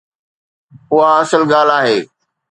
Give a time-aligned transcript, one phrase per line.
[0.91, 1.97] اها اصل ڳالهه آهي.